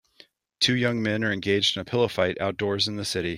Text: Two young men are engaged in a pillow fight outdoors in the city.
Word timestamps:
Two 0.59 0.75
young 0.75 1.03
men 1.03 1.23
are 1.23 1.31
engaged 1.31 1.77
in 1.77 1.81
a 1.81 1.85
pillow 1.85 2.07
fight 2.07 2.41
outdoors 2.41 2.87
in 2.87 2.95
the 2.95 3.05
city. 3.05 3.29